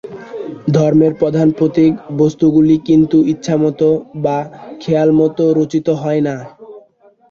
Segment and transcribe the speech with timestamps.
[0.75, 3.81] ধর্মের প্রধান প্রতীক-বস্তুগুলি কিন্তু ইচ্ছামত
[4.23, 4.37] বা
[4.81, 6.41] খেয়ালমত রচিত হয় নাই।